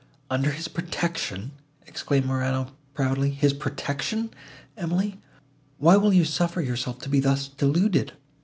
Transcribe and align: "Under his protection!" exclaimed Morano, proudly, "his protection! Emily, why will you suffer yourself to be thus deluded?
"Under 0.31 0.49
his 0.49 0.67
protection!" 0.67 1.51
exclaimed 1.85 2.25
Morano, 2.25 2.71
proudly, 2.95 3.29
"his 3.29 3.53
protection! 3.53 4.31
Emily, 4.75 5.19
why 5.77 5.95
will 5.97 6.11
you 6.11 6.25
suffer 6.25 6.59
yourself 6.59 6.97
to 7.01 7.07
be 7.09 7.19
thus 7.19 7.47
deluded? 7.47 8.13